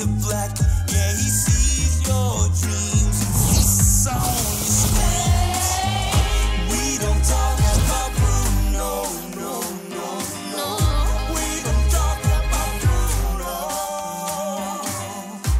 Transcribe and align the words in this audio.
to 0.00 0.06
black. 0.24 0.50
Yeah, 0.88 1.12
he 1.12 1.28
sees 1.28 2.00
your 2.08 2.48
dreams 2.60 3.18
feasts 3.36 4.06
on 4.06 4.22
screams. 4.78 5.68
We 6.70 6.98
don't 6.98 7.24
talk. 7.24 7.60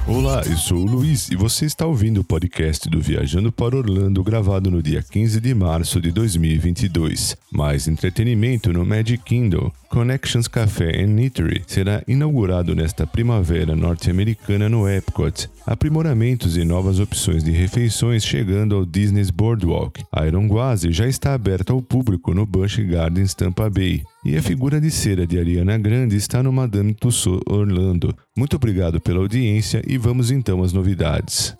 Olá, 0.06 0.42
eu 0.44 0.56
sou 0.56 0.78
o 0.78 0.84
Luiz 0.84 1.30
e 1.30 1.36
você 1.36 1.66
está 1.66 1.86
ouvindo 1.86 2.20
o 2.20 2.24
podcast 2.24 2.90
do 2.90 3.00
Viajando 3.00 3.52
para 3.52 3.76
Orlando, 3.76 4.24
gravado 4.24 4.68
no 4.68 4.82
dia 4.82 5.02
15 5.02 5.40
de 5.40 5.54
março 5.54 6.00
de 6.00 6.10
2022. 6.10 7.36
Mais 7.50 7.86
entretenimento 7.86 8.72
no 8.72 8.84
Magic 8.84 9.22
Kingdom. 9.22 9.70
Connections 9.90 10.46
Café 10.46 11.02
and 11.02 11.20
Eatery 11.20 11.64
será 11.66 12.00
inaugurado 12.06 12.76
nesta 12.76 13.08
primavera 13.08 13.74
norte-americana 13.74 14.68
no 14.68 14.88
Epcot. 14.88 15.50
Aprimoramentos 15.66 16.56
e 16.56 16.64
novas 16.64 17.00
opções 17.00 17.42
de 17.42 17.50
refeições 17.50 18.24
chegando 18.24 18.76
ao 18.76 18.86
Disney's 18.86 19.30
Boardwalk. 19.30 20.04
A 20.12 20.24
Iron 20.28 20.46
Gwazi 20.46 20.92
já 20.92 21.08
está 21.08 21.34
aberta 21.34 21.72
ao 21.72 21.82
público 21.82 22.32
no 22.32 22.46
Busch 22.46 22.78
Gardens 22.78 23.34
Tampa 23.34 23.68
Bay. 23.68 24.04
E 24.24 24.36
a 24.36 24.42
figura 24.42 24.80
de 24.80 24.92
cera 24.92 25.26
de 25.26 25.40
Ariana 25.40 25.76
Grande 25.76 26.14
está 26.14 26.40
no 26.40 26.52
Madame 26.52 26.94
Tussauds 26.94 27.42
Orlando. 27.48 28.14
Muito 28.36 28.54
obrigado 28.54 29.00
pela 29.00 29.18
audiência 29.18 29.82
e 29.84 29.98
vamos 29.98 30.30
então 30.30 30.62
às 30.62 30.72
novidades. 30.72 31.56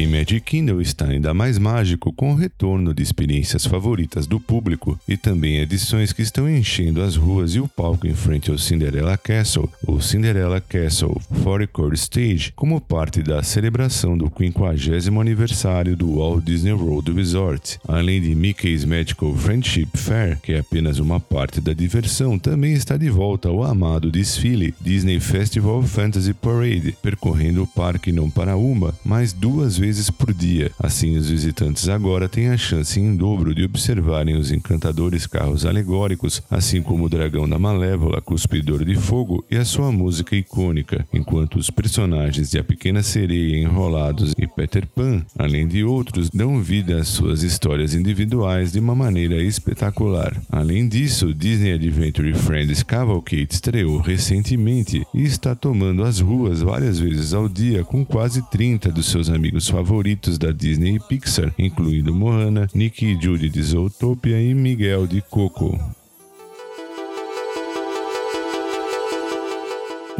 Parque 0.00 0.06
Magic 0.06 0.40
Kingdom 0.40 0.80
está 0.80 1.06
ainda 1.06 1.34
mais 1.34 1.58
mágico 1.58 2.10
com 2.10 2.32
o 2.32 2.34
retorno 2.34 2.94
de 2.94 3.02
experiências 3.02 3.66
favoritas 3.66 4.26
do 4.26 4.40
público 4.40 4.98
e 5.06 5.14
também 5.14 5.58
edições 5.58 6.10
que 6.10 6.22
estão 6.22 6.48
enchendo 6.48 7.02
as 7.02 7.16
ruas 7.16 7.54
e 7.54 7.60
o 7.60 7.68
palco 7.68 8.06
em 8.06 8.14
frente 8.14 8.50
ao 8.50 8.56
Cinderella 8.56 9.18
Castle, 9.18 9.68
o 9.86 10.00
Cinderella 10.00 10.58
Castle 10.58 11.20
Forecourt 11.42 11.98
Stage, 11.98 12.52
como 12.56 12.80
parte 12.80 13.22
da 13.22 13.42
celebração 13.42 14.16
do 14.16 14.32
50 14.34 15.20
aniversário 15.20 15.94
do 15.94 16.16
Walt 16.16 16.44
Disney 16.44 16.72
World 16.72 17.12
Resort. 17.12 17.78
Além 17.86 18.22
de 18.22 18.34
Mickey's 18.34 18.86
Magical 18.86 19.34
Friendship 19.34 19.88
Fair, 19.94 20.38
que 20.40 20.54
é 20.54 20.60
apenas 20.60 20.98
uma 20.98 21.20
parte 21.20 21.60
da 21.60 21.74
diversão, 21.74 22.38
também 22.38 22.72
está 22.72 22.96
de 22.96 23.10
volta 23.10 23.50
o 23.50 23.62
amado 23.62 24.10
desfile 24.10 24.74
Disney 24.80 25.20
Festival 25.20 25.82
Fantasy 25.82 26.32
Parade, 26.32 26.96
percorrendo 27.02 27.64
o 27.64 27.66
parque 27.66 28.12
não 28.12 28.30
para 28.30 28.56
uma, 28.56 28.94
mas 29.04 29.34
duas 29.34 29.76
vezes 29.76 29.89
por 30.20 30.32
dia. 30.32 30.70
Assim, 30.78 31.16
os 31.16 31.28
visitantes 31.28 31.88
agora 31.88 32.28
têm 32.28 32.48
a 32.48 32.56
chance 32.56 33.00
em 33.00 33.16
dobro 33.16 33.54
de 33.54 33.64
observarem 33.64 34.36
os 34.36 34.52
encantadores 34.52 35.26
carros 35.26 35.66
alegóricos, 35.66 36.42
assim 36.50 36.80
como 36.80 37.04
o 37.04 37.08
dragão 37.08 37.48
da 37.48 37.58
Malévola, 37.58 38.20
cuspidor 38.20 38.84
de 38.84 38.94
fogo 38.94 39.44
e 39.50 39.56
a 39.56 39.64
sua 39.64 39.90
música 39.90 40.36
icônica, 40.36 41.06
enquanto 41.12 41.56
os 41.56 41.70
personagens 41.70 42.50
de 42.50 42.58
A 42.58 42.64
Pequena 42.64 43.02
Sereia, 43.02 43.58
Enrolados 43.58 44.32
e 44.38 44.46
Peter 44.46 44.86
Pan, 44.86 45.24
além 45.36 45.66
de 45.66 45.82
outros, 45.82 46.30
dão 46.30 46.62
vida 46.62 46.98
às 46.98 47.08
suas 47.08 47.42
histórias 47.42 47.94
individuais 47.94 48.72
de 48.72 48.78
uma 48.78 48.94
maneira 48.94 49.42
espetacular. 49.42 50.40
Além 50.50 50.88
disso, 50.88 51.34
Disney 51.34 51.72
Adventure 51.72 52.32
Friends 52.34 52.82
Cavalcade 52.82 53.48
estreou 53.50 53.98
recentemente 53.98 55.04
e 55.12 55.22
está 55.22 55.54
tomando 55.54 56.04
as 56.04 56.20
ruas 56.20 56.60
várias 56.60 56.98
vezes 56.98 57.34
ao 57.34 57.48
dia 57.48 57.82
com 57.84 58.04
quase 58.04 58.42
30 58.50 58.92
dos 58.92 59.06
seus 59.06 59.28
amigos 59.28 59.68
favoritos 59.68 59.79
da 60.38 60.52
Disney 60.52 60.96
e 60.96 61.00
Pixar, 61.00 61.52
incluindo 61.58 62.14
Moana, 62.14 62.68
Nick 62.74 63.04
e 63.04 63.20
Judy 63.20 63.48
de 63.48 63.62
Zootopia 63.62 64.40
e 64.40 64.54
Miguel 64.54 65.06
de 65.06 65.22
Coco. 65.22 65.99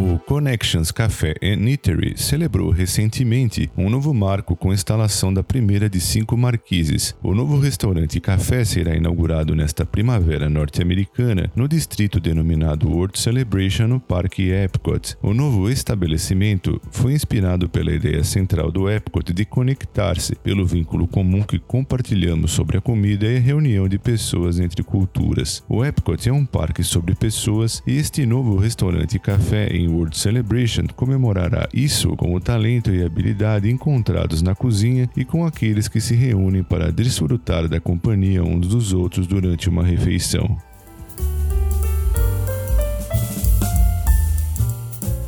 O 0.01 0.19
Connections 0.19 0.91
Café 0.91 1.35
and 1.43 1.69
Eatery 1.69 2.15
celebrou 2.17 2.71
recentemente 2.71 3.71
um 3.77 3.91
novo 3.91 4.15
marco 4.15 4.57
com 4.57 4.71
a 4.71 4.75
instalação 4.75 5.33
da 5.33 5.43
primeira 5.43 5.91
de 5.91 6.01
cinco 6.01 6.39
marquises. 6.39 7.15
O 7.23 7.35
novo 7.35 7.59
restaurante 7.59 8.19
café 8.19 8.65
será 8.65 8.97
inaugurado 8.97 9.55
nesta 9.55 9.85
primavera 9.85 10.49
norte-americana 10.49 11.53
no 11.55 11.69
distrito 11.69 12.19
denominado 12.19 12.89
World 12.89 13.19
Celebration 13.19 13.89
no 13.89 14.01
Parque 14.01 14.51
Epcot. 14.51 15.19
O 15.23 15.35
novo 15.35 15.69
estabelecimento 15.69 16.81
foi 16.91 17.13
inspirado 17.13 17.69
pela 17.69 17.93
ideia 17.93 18.25
central 18.25 18.73
do 18.73 18.89
Epcot 18.89 19.35
de 19.35 19.45
conectar-se 19.45 20.35
pelo 20.37 20.65
vínculo 20.65 21.07
comum 21.07 21.43
que 21.43 21.59
compartilhamos 21.59 22.53
sobre 22.53 22.79
a 22.79 22.81
comida 22.81 23.27
e 23.27 23.37
a 23.37 23.41
reunião 23.41 23.87
de 23.87 23.99
pessoas 23.99 24.59
entre 24.59 24.83
culturas. 24.83 25.63
O 25.69 25.85
Epcot 25.85 26.27
é 26.27 26.33
um 26.33 26.47
parque 26.47 26.83
sobre 26.83 27.15
pessoas 27.15 27.83
e 27.87 27.99
este 27.99 28.25
novo 28.25 28.57
restaurante 28.57 29.19
café 29.19 29.69
em 29.69 29.90
World 29.91 30.17
Celebration 30.17 30.87
comemorará 30.95 31.69
isso 31.75 32.17
com 32.17 32.35
o 32.35 32.41
talento 32.41 32.91
e 32.91 33.05
habilidade 33.05 33.71
encontrados 33.71 34.43
na 34.43 34.55
cozinha 34.55 35.09
e 35.17 35.25
com 35.25 35.45
aqueles 35.45 35.89
que 35.89 36.01
se 36.01 36.15
reúnem 36.15 36.63
para 36.63 36.93
desfrutar 36.93 37.69
da 37.69 37.81
companhia 37.81 38.43
uns 38.43 38.69
dos 38.69 38.93
outros 38.93 39.27
durante 39.27 39.69
uma 39.69 39.85
refeição. 39.85 40.57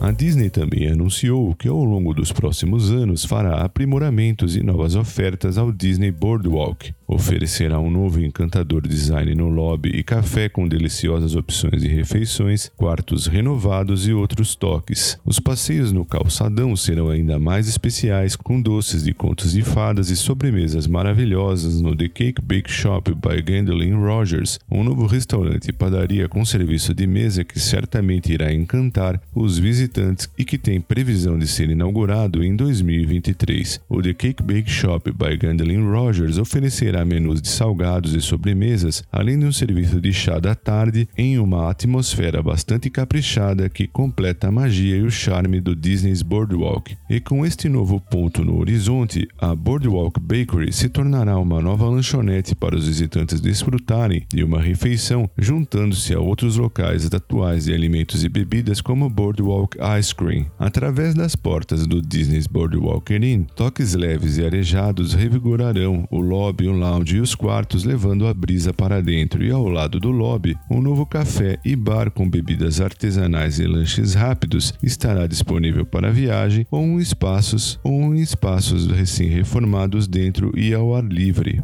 A 0.03 0.11
Disney 0.11 0.51
também 0.51 0.89
anunciou 0.89 1.55
que 1.55 1.69
ao 1.69 1.85
longo 1.85 2.13
dos 2.13 2.33
próximos 2.33 2.91
anos 2.91 3.25
fará 3.25 3.63
aprimoramentos 3.63 4.57
e 4.57 4.63
novas 4.63 4.97
ofertas 4.97 5.57
ao 5.57 5.71
Disney 5.71 6.11
Boardwalk. 6.11 6.93
Oferecerá 7.13 7.79
um 7.79 7.91
novo 7.91 8.21
e 8.21 8.25
encantador 8.25 8.89
design 8.89 9.35
no 9.35 9.51
lobby 9.51 9.91
e 9.91 10.03
café 10.03 10.49
com 10.49 10.67
deliciosas 10.67 11.35
opções 11.35 11.83
de 11.83 11.87
refeições, 11.87 12.71
quartos 12.75 13.27
renovados 13.27 14.09
e 14.09 14.15
outros 14.15 14.55
toques. 14.55 15.19
Os 15.23 15.39
passeios 15.39 15.93
no 15.93 16.07
calçadão 16.07 16.75
serão 16.75 17.11
ainda 17.11 17.39
mais 17.39 17.69
especiais 17.69 18.35
com 18.35 18.59
doces 18.59 19.05
de 19.05 19.13
contos 19.13 19.53
de 19.53 19.61
fadas 19.61 20.09
e 20.09 20.17
sobremesas 20.17 20.87
maravilhosas 20.87 21.83
no 21.83 21.95
The 21.95 22.09
Cake 22.09 22.41
Bake 22.41 22.71
Shop 22.71 23.13
by 23.13 23.43
Gwendolyn 23.43 23.93
Rogers, 23.93 24.59
um 24.71 24.83
novo 24.83 25.05
restaurante 25.05 25.69
e 25.69 25.73
padaria 25.73 26.31
com 26.31 26.43
serviço 26.47 26.95
de 26.95 27.07
mesa 27.07 27.45
que 27.45 27.61
certamente 27.61 28.33
irá 28.33 28.51
encantar 28.51 29.21
os 29.35 29.59
visitantes 29.59 30.31
e 30.39 30.47
que 30.47 30.57
tem 30.57 30.81
previsão 30.81 31.39
de 31.39 31.47
ser 31.47 31.69
inaugurado 31.69 32.43
em 32.43 32.57
2023. 32.57 33.83
O 33.87 34.01
The 34.01 34.15
Cake 34.15 34.43
Bake 34.43 34.71
Shop 34.71 35.13
by 35.13 35.37
Gwendolyn 35.37 35.85
Rogers 35.91 36.39
oferecerá 36.39 37.02
menus 37.05 37.41
de 37.41 37.49
salgados 37.49 38.15
e 38.15 38.21
sobremesas, 38.21 39.03
além 39.13 39.39
de 39.39 39.47
um 39.47 39.53
serviço 39.53 40.01
de 40.01 40.13
chá 40.13 40.39
da 40.39 40.55
tarde 40.55 41.09
em 41.17 41.39
uma 41.39 41.71
atmosfera 41.71 42.43
bastante 42.43 42.91
caprichada 42.91 43.69
que 43.69 43.87
completa 43.87 44.49
a 44.49 44.53
magia 44.53 44.97
e 44.97 45.03
o 45.03 45.11
charme 45.11 45.61
do 45.61 45.77
Disney's 45.77 46.23
Boardwalk. 46.23 46.97
E 47.09 47.21
com 47.21 47.45
este 47.47 47.69
novo 47.69 48.01
ponto 48.01 48.45
no 48.45 48.59
horizonte, 48.59 49.29
a 49.39 49.55
Boardwalk 49.55 50.21
Bakery 50.21 50.73
se 50.73 50.89
tornará 50.89 51.39
uma 51.39 51.61
nova 51.61 51.87
lanchonete 51.87 52.55
para 52.55 52.77
os 52.77 52.87
visitantes 52.87 53.41
desfrutarem 53.41 54.27
de 54.33 54.43
uma 54.43 54.61
refeição, 54.61 55.29
juntando-se 55.39 56.15
a 56.15 56.21
outros 56.21 56.57
locais 56.57 57.05
atuais 57.13 57.65
de 57.65 57.75
alimentos 57.75 58.25
e 58.25 58.29
bebidas 58.29 58.81
como 58.81 59.09
Boardwalk 59.09 59.77
Ice 59.99 60.15
Cream. 60.15 60.47
Através 60.59 61.15
das 61.15 61.37
portas 61.37 61.87
do 61.87 62.01
Disney's 62.01 62.47
Boardwalk 62.47 63.13
Inn, 63.15 63.45
toques 63.55 63.95
leves 63.95 64.39
e 64.39 64.45
arejados 64.45 65.15
revigorarão 65.15 66.07
o 66.11 66.21
lobby, 66.21 66.69
lounge 66.83 67.17
e 67.17 67.21
os 67.21 67.35
quartos, 67.35 67.85
levando 67.85 68.27
a 68.27 68.35
brisa 68.35 68.73
para 68.75 69.01
dentro. 69.01 69.45
E 69.45 69.51
ao 69.51 69.69
lado 69.69 70.01
do 70.01 70.11
lobby, 70.11 70.57
um 70.71 70.81
novo 70.81 71.07
café 71.07 71.59
e 71.65 71.77
bar 71.77 72.11
com 72.11 72.29
bebidas 72.29 72.81
artesanais 72.81 73.59
e 73.59 73.67
lanches 73.67 74.15
rápidos 74.15 74.75
estará 74.83 75.27
disponível 75.27 75.87
para 75.87 76.11
viagem 76.11 76.67
ou 76.71 77.01
espaços 77.01 77.79
ou 77.85 78.15
em 78.15 78.21
espaços 78.21 78.87
recém-reformados 78.87 80.09
dentro 80.09 80.53
e 80.57 80.75
ao 80.75 80.95
ar 80.95 81.05
livre. 81.05 81.63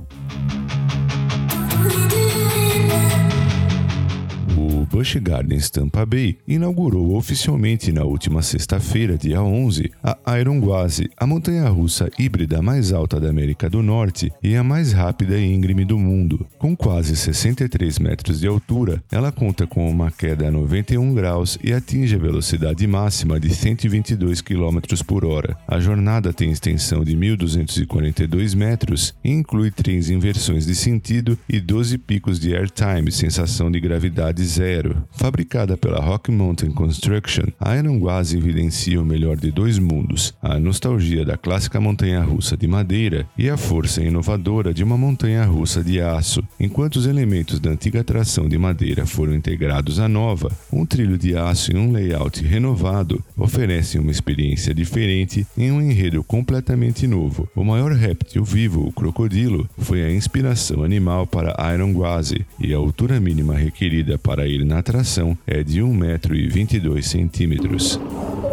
Busch 4.90 5.16
Gardens 5.20 5.68
Tampa 5.68 6.06
Bay 6.06 6.38
inaugurou 6.48 7.14
oficialmente 7.14 7.92
na 7.92 8.04
última 8.04 8.40
sexta-feira, 8.40 9.18
dia 9.18 9.42
11, 9.42 9.90
a 10.02 10.38
Iron 10.40 10.58
Gwazi, 10.60 11.10
a 11.16 11.26
montanha-russa 11.26 12.10
híbrida 12.18 12.62
mais 12.62 12.90
alta 12.90 13.20
da 13.20 13.28
América 13.28 13.68
do 13.68 13.82
Norte 13.82 14.32
e 14.42 14.56
a 14.56 14.64
mais 14.64 14.92
rápida 14.92 15.36
e 15.36 15.44
íngreme 15.44 15.84
do 15.84 15.98
mundo. 15.98 16.46
Com 16.58 16.74
quase 16.74 17.14
63 17.16 17.98
metros 17.98 18.40
de 18.40 18.46
altura, 18.46 19.02
ela 19.12 19.30
conta 19.30 19.66
com 19.66 19.88
uma 19.88 20.10
queda 20.10 20.48
a 20.48 20.50
91 20.50 21.14
graus 21.14 21.58
e 21.62 21.72
atinge 21.72 22.14
a 22.14 22.18
velocidade 22.18 22.86
máxima 22.86 23.38
de 23.38 23.54
122 23.54 24.40
km 24.40 24.78
por 25.06 25.24
hora. 25.24 25.54
A 25.68 25.78
jornada 25.78 26.32
tem 26.32 26.50
extensão 26.50 27.04
de 27.04 27.14
1.242 27.14 28.56
metros 28.56 29.14
e 29.22 29.30
inclui 29.30 29.70
três 29.70 30.08
inversões 30.08 30.64
de 30.64 30.74
sentido 30.74 31.38
e 31.46 31.60
12 31.60 31.98
picos 31.98 32.40
de 32.40 32.56
airtime, 32.56 33.12
sensação 33.12 33.70
de 33.70 33.78
gravidade 33.78 34.42
zero 34.44 34.77
Fabricada 35.12 35.76
pela 35.76 36.00
Rock 36.00 36.30
Mountain 36.30 36.70
Construction, 36.70 37.44
a 37.58 37.76
Ironguaz 37.76 38.32
evidencia 38.32 39.00
o 39.00 39.04
melhor 39.04 39.36
de 39.36 39.50
dois 39.50 39.78
mundos: 39.78 40.34
a 40.40 40.58
nostalgia 40.58 41.24
da 41.24 41.36
clássica 41.36 41.80
montanha-russa 41.80 42.56
de 42.56 42.66
madeira 42.66 43.26
e 43.36 43.50
a 43.50 43.56
força 43.56 44.02
inovadora 44.02 44.72
de 44.72 44.84
uma 44.84 44.96
montanha-russa 44.96 45.82
de 45.82 46.00
aço. 46.00 46.42
Enquanto 46.60 46.96
os 46.96 47.06
elementos 47.06 47.58
da 47.58 47.70
antiga 47.70 48.00
atração 48.00 48.48
de 48.48 48.56
madeira 48.58 49.06
foram 49.06 49.34
integrados 49.34 49.98
à 49.98 50.08
nova, 50.08 50.50
um 50.72 50.86
trilho 50.86 51.18
de 51.18 51.36
aço 51.36 51.72
e 51.72 51.76
um 51.76 51.92
layout 51.92 52.44
renovado 52.44 53.22
oferecem 53.36 54.00
uma 54.00 54.10
experiência 54.10 54.74
diferente 54.74 55.46
em 55.56 55.72
um 55.72 55.80
enredo 55.80 56.22
completamente 56.22 57.06
novo. 57.06 57.48
O 57.54 57.64
maior 57.64 57.92
réptil 57.92 58.44
vivo, 58.44 58.86
o 58.86 58.92
crocodilo, 58.92 59.68
foi 59.78 60.02
a 60.02 60.12
inspiração 60.12 60.82
animal 60.82 61.26
para 61.26 61.56
Iron 61.74 61.92
Gwazi 61.92 62.44
e 62.58 62.72
a 62.72 62.76
altura 62.76 63.20
mínima 63.20 63.54
requerida 63.54 64.18
para 64.18 64.46
ir 64.46 64.64
na 64.68 64.78
atração 64.78 65.36
é 65.46 65.64
de 65.64 65.80
1,22m. 65.80 68.47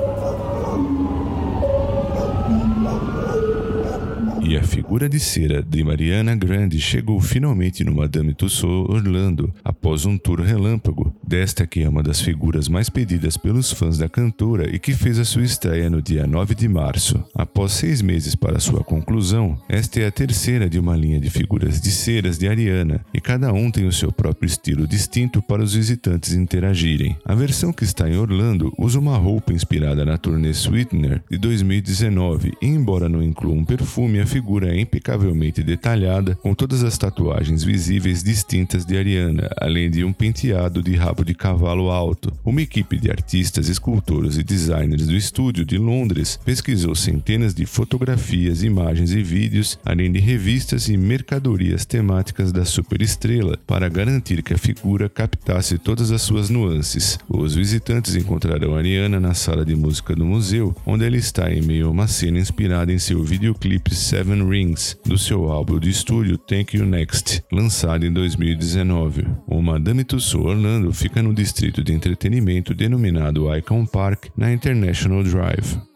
E 4.48 4.56
a 4.56 4.62
figura 4.62 5.10
de 5.10 5.20
cera 5.20 5.64
de 5.64 5.84
Mariana 5.84 6.36
Grande 6.36 6.80
chegou 6.80 7.20
finalmente 7.20 7.84
no 7.84 7.96
Madame 7.96 8.32
Tussauds 8.32 8.94
Orlando 8.94 9.52
após 9.64 10.06
um 10.06 10.20
tour 10.20 10.40
relâmpago. 10.40 11.12
Desta 11.28 11.66
que 11.66 11.82
é 11.82 11.90
uma 11.90 12.04
das 12.04 12.22
figuras 12.22 12.70
mais 12.70 12.88
pedidas 12.88 13.38
pelos 13.38 13.72
fãs 13.72 13.98
da 13.98 14.08
cantora 14.08 14.70
e 14.70 14.78
que 14.78 14.94
fez 14.94 15.18
a 15.18 15.26
sua 15.26 15.44
estreia 15.44 15.90
no 15.90 16.00
dia 16.00 16.28
9 16.28 16.54
de 16.54 16.68
março. 16.68 17.24
Após 17.34 17.72
seis 17.72 18.04
meses 18.04 18.36
para 18.36 18.60
sua 18.60 18.84
conclusão, 18.84 19.58
esta 19.68 20.02
é 20.02 20.06
a 20.06 20.12
terceira 20.12 20.70
de 20.70 20.78
uma 20.78 20.96
linha 20.96 21.20
de 21.20 21.32
figuras 21.32 21.82
de 21.82 21.90
ceras 21.90 22.38
de 22.38 22.48
Ariana 22.48 23.04
e 23.12 23.20
cada 23.20 23.52
um 23.52 23.72
tem 23.72 23.88
o 23.88 23.92
seu 23.92 24.12
próprio 24.12 24.46
estilo 24.46 24.86
distinto 24.86 25.42
para 25.42 25.64
os 25.64 25.74
visitantes 25.74 26.34
interagirem. 26.34 27.18
A 27.26 27.34
versão 27.34 27.74
que 27.74 27.84
está 27.84 28.08
em 28.08 28.16
Orlando 28.16 28.72
usa 28.78 29.00
uma 29.00 29.18
roupa 29.18 29.54
inspirada 29.54 30.06
na 30.06 30.20
turnê 30.20 30.52
Sweetener 30.52 31.24
de 31.32 31.40
2019 31.40 32.54
e, 32.62 32.68
embora 32.68 33.10
não 33.10 33.24
inclua 33.24 33.56
um 33.56 33.66
perfume, 33.66 34.20
a 34.20 34.35
figura 34.36 34.78
impecavelmente 34.78 35.64
detalhada, 35.64 36.36
com 36.36 36.54
todas 36.54 36.84
as 36.84 36.98
tatuagens 36.98 37.64
visíveis 37.64 38.22
distintas 38.22 38.84
de 38.84 38.98
Ariana, 38.98 39.50
além 39.62 39.90
de 39.90 40.04
um 40.04 40.12
penteado 40.12 40.84
de 40.84 40.94
rabo 40.94 41.24
de 41.24 41.34
cavalo 41.34 41.90
alto. 41.90 42.34
Uma 42.44 42.62
equipe 42.62 42.98
de 42.98 43.10
artistas, 43.10 43.70
escultores 43.70 44.38
e 44.38 44.44
designers 44.44 45.08
do 45.08 45.16
estúdio 45.16 45.64
de 45.64 45.78
Londres 45.78 46.38
pesquisou 46.44 46.94
centenas 46.96 47.54
de 47.54 47.66
fotografias, 47.66 48.62
imagens 48.62 49.14
e 49.14 49.24
vídeos, 49.24 49.80
além 49.86 50.12
de 50.12 50.20
revistas 50.20 50.90
e 50.90 50.98
mercadorias 50.98 51.86
temáticas 51.86 52.52
da 52.52 52.66
superestrela, 52.66 53.58
para 53.66 53.88
garantir 53.88 54.44
que 54.44 54.54
a 54.54 54.58
figura 54.58 55.08
captasse 55.08 55.78
todas 55.78 56.12
as 56.12 56.22
suas 56.22 56.50
nuances. 56.50 57.18
Os 57.30 57.56
visitantes 57.56 58.18
encontrarão 58.18 58.76
Ariana 58.76 59.18
na 59.18 59.34
sala 59.34 59.64
de 59.64 59.78
música 59.78 60.14
do 60.14 60.26
museu, 60.26 60.76
onde 60.86 61.06
ela 61.06 61.16
está 61.16 61.50
em 61.50 61.62
meio 61.62 61.88
a 61.88 61.92
uma 61.92 62.06
cena 62.06 62.38
inspirada 62.38 62.92
em 62.92 63.00
seu 63.00 63.24
videoclipe 63.24 63.96
Rings, 64.34 64.98
do 65.06 65.18
seu 65.18 65.52
álbum 65.52 65.80
de 65.80 65.90
estúdio 65.90 66.38
Thank 66.38 66.76
You 66.76 66.86
Next, 66.86 67.44
lançado 67.52 68.06
em 68.06 68.12
2019. 68.12 69.28
O 69.48 69.62
Madame 69.62 70.04
Tussauds 70.04 70.46
Orlando 70.46 70.92
fica 70.92 71.22
no 71.22 71.34
distrito 71.34 71.84
de 71.84 71.94
entretenimento 71.94 72.74
denominado 72.74 73.56
Icon 73.56 73.86
Park, 73.86 74.30
na 74.36 74.52
International 74.52 75.24
Drive. 75.24 75.95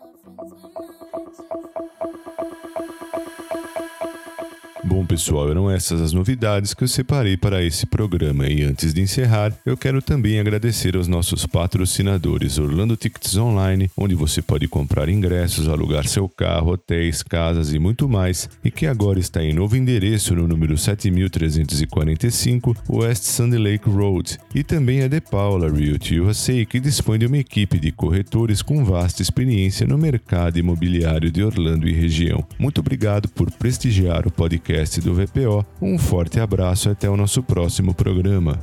Bom, 4.90 5.06
pessoal, 5.06 5.52
eram 5.52 5.70
essas 5.70 6.02
as 6.02 6.14
novidades 6.14 6.74
que 6.74 6.84
eu 6.84 6.88
separei 6.88 7.38
para 7.38 7.64
esse 7.64 7.86
programa. 7.86 8.48
E 8.48 8.64
antes 8.64 8.92
de 8.92 9.00
encerrar, 9.00 9.54
eu 9.64 9.78
quero 9.78 10.02
também 10.02 10.40
agradecer 10.40 10.96
aos 10.96 11.08
nossos 11.08 11.46
patrocinadores 11.46 12.58
Orlando 12.58 12.98
Tickets 12.98 13.38
Online, 13.38 13.92
onde 13.96 14.16
você 14.16 14.42
pode 14.42 14.68
comprar 14.68 15.08
ingressos, 15.08 15.70
alugar 15.70 16.08
seu 16.08 16.28
carro, 16.28 16.72
hotéis, 16.72 17.22
casas 17.22 17.72
e 17.72 17.78
muito 17.78 18.10
mais, 18.10 18.50
e 18.66 18.72
que 18.72 18.88
agora 18.88 19.20
está 19.20 19.44
em 19.44 19.54
novo 19.54 19.78
endereço 19.78 20.34
no 20.34 20.48
número 20.48 20.76
7345 20.76 22.76
West 22.90 23.26
Sandy 23.26 23.60
Lake 23.60 23.88
Road. 23.88 24.40
E 24.56 24.64
também 24.64 25.04
a 25.04 25.08
De 25.08 25.22
Paula 25.22 25.72
Realty 25.72 26.20
USA, 26.20 26.66
que 26.66 26.80
dispõe 26.80 27.20
de 27.20 27.28
uma 27.28 27.38
equipe 27.38 27.80
de 27.80 27.92
corretores 27.92 28.64
com 28.64 28.84
vasta 28.84 29.22
experiência 29.22 29.86
no 29.86 30.00
mercado 30.00 30.58
imobiliário 30.58 31.30
de 31.30 31.44
Orlando 31.44 31.88
e 31.88 31.94
região. 31.94 32.44
Muito 32.58 32.82
obrigado 32.82 33.30
por 33.30 33.52
prestigiar 33.52 34.28
o 34.28 34.32
podcast 34.80 35.02
do 35.02 35.14
VPO. 35.14 35.66
Um 35.82 35.98
forte 35.98 36.40
abraço 36.40 36.90
e 36.90 36.92
até 36.92 37.10
o 37.10 37.18
nosso 37.18 37.44
próximo 37.44 37.94
programa. 37.94 38.60